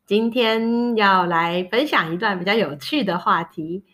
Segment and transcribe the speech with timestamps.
[0.04, 3.84] 今天要来分享一段比较有趣的话题。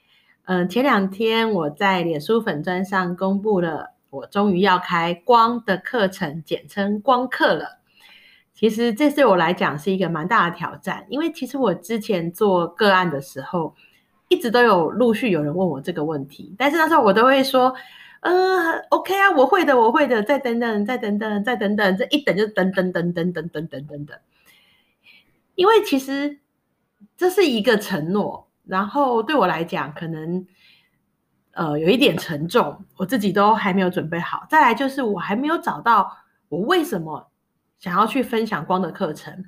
[0.46, 7.80] 嗯、呃，前两天我在脸书粉专上公布了，我终于要开光的课程，简称光课了。
[8.54, 13.74] 其实这对我来讲是一个蛮大的挑战，因为其实我之前做个案的时候，
[14.28, 17.74] 一直都有陆续有人问我这个问题，但是那时候我都会说，
[18.20, 24.18] 呃，OK 啊，我会的，我会的，再等等，再等等，再等等，这一等就等等等等等等等等等。
[25.54, 26.38] 因为其实
[27.16, 30.46] 这是一个承诺，然后对我来讲，可能
[31.52, 34.46] 呃有一点沉重，我自己都还没有准备好。
[34.50, 36.14] 再来就是我还没有找到
[36.50, 37.30] 我为什么
[37.78, 39.46] 想要去分享光的课程，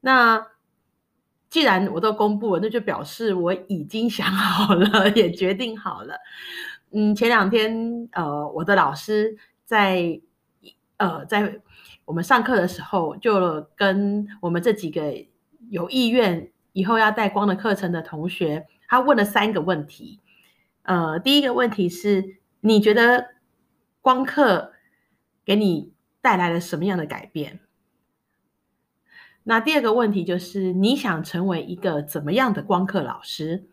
[0.00, 0.46] 那。
[1.56, 6.14] 既然我都公布了，那就表示我已经想好了， 也决定好了。
[6.90, 10.20] 嗯，前两天，呃，我的老师在，
[10.98, 11.58] 呃，在
[12.04, 15.14] 我们上课的时候，就跟我们这几个
[15.70, 20.20] 有意愿以后要带光的课程的同学，他问了三个问题。
[20.82, 23.28] 呃，第一个问题是，你觉得
[24.02, 24.72] 光课
[25.42, 27.60] 给你带来了什么样的改变？
[29.48, 33.64] 那第二个问题就是你想成为一个怎么样的光课老师？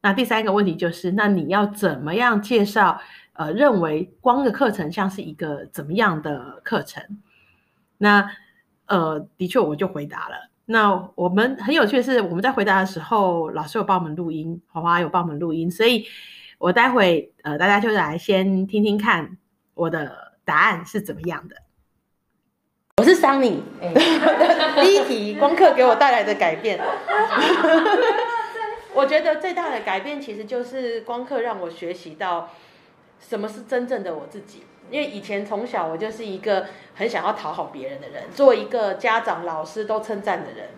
[0.00, 3.00] 那第三个问题就是那你要怎么样介绍？
[3.32, 7.02] 呃，认为光的课程像是一个怎么样的课程？
[7.98, 8.30] 那
[8.86, 10.36] 呃，的确我就回答了。
[10.64, 16.06] 那我们很有趣的是，我们在回答的时候，老师有帮我们录音，华华有帮我们录音，所以
[16.58, 19.36] 我待会呃，大家就来先听听看
[19.74, 21.63] 我的答案是怎么样的。
[22.96, 23.92] 我是桑尼，欸、
[24.80, 26.78] 第一题光课给我带来的改变，
[28.94, 32.50] 我觉得最大的改变其实就是光课让我学习到
[33.18, 34.62] 什么是真正的我自己。
[34.92, 40.68] 因为以前从小我就是一个很想要讨好别人的人，做一个家长、老师都称赞的人，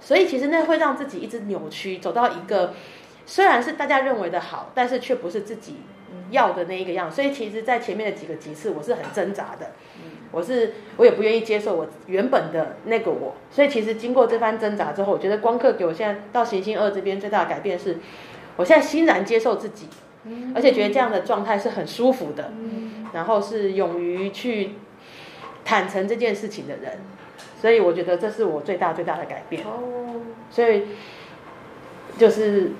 [0.00, 2.74] 所以其实那会让自己一直扭曲，走到一个
[3.24, 5.76] 虽然是大家认为的好，但是却不是自己
[6.30, 7.10] 要的那一个样。
[7.10, 9.72] 所以其实，在前面的几个集次，我是很挣扎的。
[10.34, 17.98] 我是我也不愿意接受我原本的那个我，所以其实经过这番挣扎之后，我觉得光课给我现在到行星二这边最大的改变是，
[18.56, 19.86] 我现在欣然接受自己，
[20.54, 22.52] 而且觉得这样的状态是很舒服的，
[23.12, 24.70] 然后是勇于去
[25.64, 26.98] 坦诚这件事情的人，
[27.60, 29.62] 所以我觉得这是我最大最大的改变。
[30.50, 30.82] 所以
[32.18, 32.72] 就是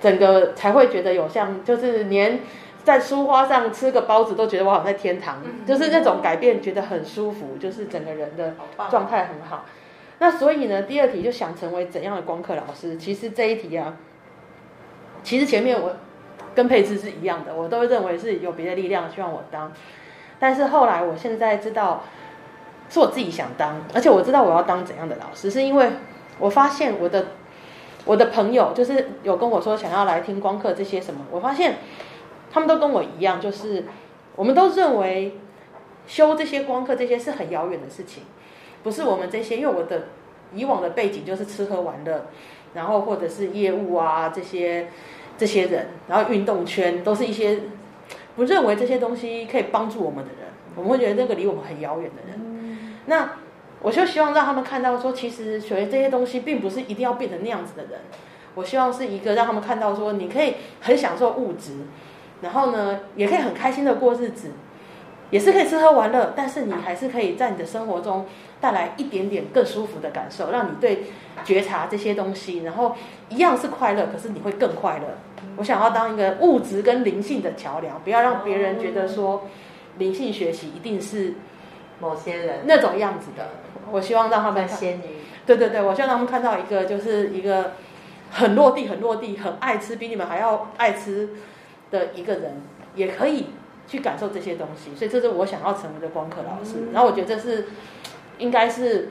[0.00, 2.40] 整个才会觉得有像就是连。
[2.88, 8.54] 在书花上吃个包子都觉得我好像在天堂，嗯、就是那种改变，觉得很舒服，就是整个人的
[8.90, 9.56] 状态很好。
[9.58, 9.64] 好
[10.20, 12.96] 那所以呢，第二题就想成为怎样的光课老师？
[12.96, 13.94] 其实这一题啊，
[15.22, 15.96] 其实前面我
[16.54, 19.70] 跟佩芝是一样的，我都认为是有别的力量希望我当，
[20.38, 22.04] 但是后来我现在知道
[22.88, 25.90] 是我自己想当，而且我知道我要当怎样的老师，是因为
[26.38, 27.26] 我发现我的
[28.06, 31.74] 我的朋友就是有跟我说想要来听光课这些什么，我发现。
[32.50, 33.84] 他们都跟我一样，就是
[34.36, 35.38] 我们都认为
[36.06, 38.22] 修这些光课这些是很遥远的事情，
[38.82, 40.06] 不是我们这些，因为我的
[40.54, 42.26] 以往的背景就是吃喝玩乐，
[42.74, 44.88] 然后或者是业务啊这些
[45.36, 47.60] 这些人，然后运动圈都是一些
[48.34, 52.78] 不认为这些东西可以帮助我们的人，我们会觉得那个离我们很遥远的人。
[53.06, 53.32] 那
[53.80, 58.00] 我就希望让他们看到说，其实学这些东西并不是一定要变成那样子的人。
[58.54, 61.84] 我希望是一个让他们看到说，你可以很享受物质。
[62.40, 64.52] 然后呢，也可以很开心的过日子，
[65.30, 68.26] 也是可以吃喝玩乐，但是你还是可以在你的生活中
[68.60, 71.04] 带来一点点更舒服的感受，让你对
[71.44, 72.94] 觉察这些东西，然后
[73.28, 75.18] 一样是快乐，可是你会更快乐。
[75.56, 79.48] 我想要当一个物质跟灵性的桥梁，不要让别人觉得说
[79.98, 81.34] 灵性学习一定是
[82.00, 83.48] 某些人那种样子的。
[83.90, 85.02] 我希望让他们仙女，
[85.44, 87.72] 对对对，我希望他们看到一个就是一个
[88.30, 91.30] 很落地、很落地、很爱吃，比你们还要爱吃。
[91.90, 92.60] 的一个人
[92.94, 93.46] 也可以
[93.86, 96.92] 去感受这些东西，所以这是我想要成为的光课老师。
[96.92, 97.66] 然后我觉得这是
[98.38, 99.08] 应该是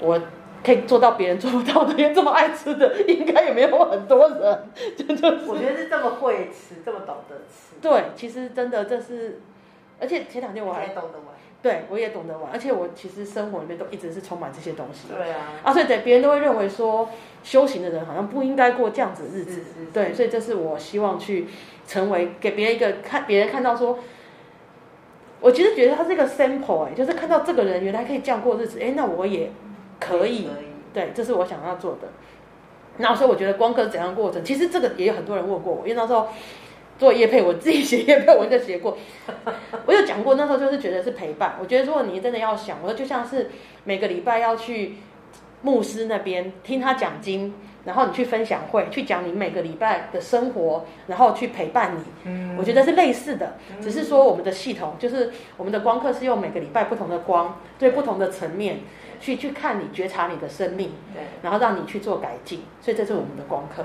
[0.00, 0.20] 我
[0.64, 4.68] 可以做到别人做不到的，因为这么爱吃的应该也没有很多人。
[4.96, 7.76] 就就是我觉得是这么会吃，这么懂得吃。
[7.80, 9.40] 对，其实真的这是，
[10.00, 11.36] 而且前两天我还懂得玩。
[11.62, 15.08] 对，我也懂得玩，而且我其实生活里面都一直是充满这些东西。
[15.08, 17.08] 对啊，啊，所以对别人都会认为说，
[17.42, 19.62] 修行的人好像不应该过这样子的日子。
[19.92, 21.48] 对，所以这是我希望去
[21.86, 23.98] 成为给别人一个看，别人看到说，
[25.40, 29.50] 我其实觉得他是一个 sample，哎，就是看到这个人原来可以这样过日子，哎，那我也
[29.98, 30.44] 可以。
[30.44, 30.66] 可以。
[30.92, 32.08] 对，这是我想要做的。
[32.98, 36.28] 然后所以我觉得光哥怎样过程，其实这个也有很多人问过我，因为那时候
[36.98, 38.96] 做业配，我自己写业配我就写过，
[39.86, 41.56] 我有讲过，那时候就是觉得是陪伴。
[41.60, 43.50] 我觉得如果你真的要想，我说就像是
[43.84, 44.96] 每个礼拜要去
[45.62, 47.54] 牧师那边听他讲经。
[47.86, 52.00] 然后你去分享会，去讲你每个礼拜的生活，然后去陪伴你。
[52.24, 58.80] 嗯，我觉得是类似的，只是说我们的系统就是我们的光课是用每个礼拜不同的光，对不同的层面
[59.20, 62.62] 去去看你觉察你的生命，对，然后让你去做改进。
[62.80, 63.84] 所以这是我们的功课。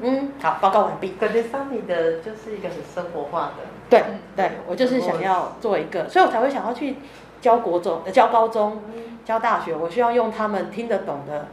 [0.00, 1.10] 嗯，好，报告完毕。
[1.20, 3.64] 感觉 Sunny 的就是一个很生活化的。
[3.90, 4.04] 对
[4.36, 6.96] 对，我就是想要做一个，所以我才会想要去
[7.40, 8.82] 教国中、教高中、
[9.24, 11.48] 教大学，我需要用他们听得懂的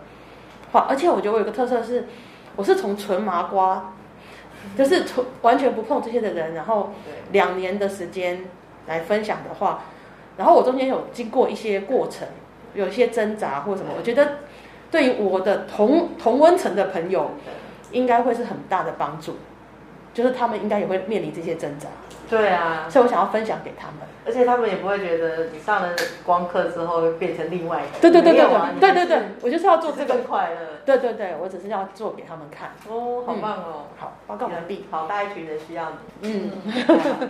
[0.71, 0.85] 话。
[0.89, 2.07] 而且我觉得我有个特色是，
[2.55, 3.93] 我是从纯麻瓜，
[4.77, 6.91] 就是从完全不碰这些的人，然后
[7.31, 8.45] 两年的时间
[8.87, 9.85] 来分享的话，
[10.37, 12.27] 然后我中间有经过一些过程，
[12.75, 14.39] 有些挣扎或什么，我觉得
[14.91, 17.31] 对于我的同同温层的朋友，
[17.91, 19.37] 应该会是很大的帮助，
[20.13, 21.87] 就是他们应该也会面临这些挣扎。
[22.27, 25.89] 对啊，所以我想要分享给他们，而且他们也不会觉得你上了
[26.25, 27.99] 光课之后变成另外一个。
[28.01, 28.47] 对对对对
[28.79, 30.57] 对对对，我就是要做这个快乐。
[30.83, 32.71] 对对对，我只是要做给他们看。
[32.89, 33.85] 哦，好棒哦！
[33.97, 34.85] 好，报告完毕。
[34.89, 35.91] 好，大一群人需要
[36.21, 36.31] 你。
[36.31, 37.29] 嗯。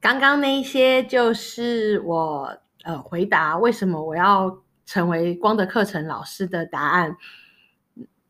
[0.00, 2.56] 刚刚那一些就是我。
[2.86, 7.18] 呃回答为什么我要成为光的课程老师的答案。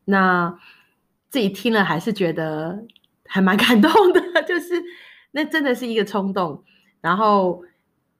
[0.03, 0.59] 那
[1.29, 2.85] 自己听了还是觉得。
[3.29, 4.81] 还蛮 感动的，就是
[5.31, 6.63] 那真的是一个冲动，
[7.01, 7.61] 然后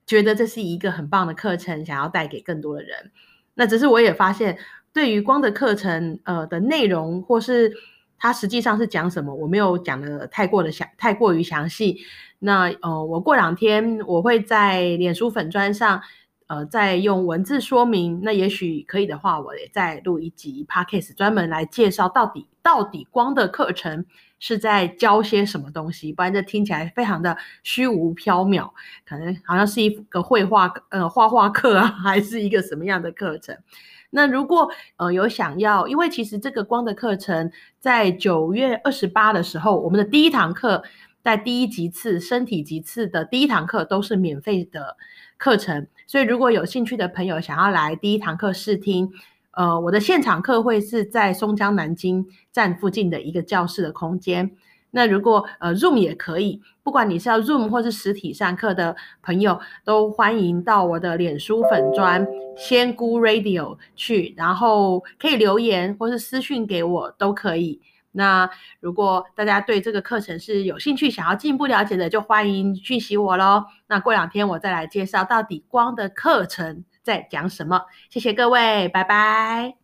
[0.04, 3.10] 觉得这是一个很棒的课程，想要带给更多的人。
[3.54, 4.58] 那只是我也发现，
[4.92, 7.72] 对于光的课程，呃的内容或是
[8.18, 11.96] 它实际上是讲什么，我没有讲的太过的详，太过于详细。
[12.38, 16.02] 那呃，我过两天我会在脸书粉砖上，
[16.48, 18.20] 呃，再用文字说明。
[18.22, 24.04] 那也许可以的话，我也再录一集 Podcast 专门来介绍到底到底光的课程。
[24.40, 26.12] 是在教些什么东西？
[26.12, 28.70] 不然这听起来非常的虚无缥缈，
[29.04, 33.58] 可能好像是一个绘画呃画画课啊，还是一个什么样的课程？
[34.10, 37.50] 那如果呃有想要，因为其实这个光的课程
[37.80, 40.84] 在九月二十八的时候，我们的第一堂课
[41.22, 44.96] 在第一级次身体级次的第一堂课都是免费的
[45.36, 49.10] 课程，所以如果有兴趣的朋友想要来第一堂课试听。
[49.52, 54.52] 呃，我的现场课会是在松江南京站附近的一个教室的空间。
[54.92, 62.24] 那如果呃 Zoom 也可以，不管你是要 Zoom 或是实体上课的朋友，都欢迎到我的脸书粉砖
[62.56, 67.80] 仙姑 Radio 去，然后可以留言或是私讯给我都可以。
[68.18, 68.50] 那
[68.80, 73.64] 如果大家对这个课程是有兴趣，想要进一步了解的，就欢迎讯息我喽。
[73.86, 77.86] 那过两天我再来介绍到底光的课程在讲什么？
[78.10, 79.77] 谢谢各位，拜拜。